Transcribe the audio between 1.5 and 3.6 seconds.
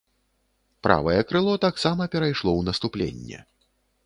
таксама перайшло ў наступленне.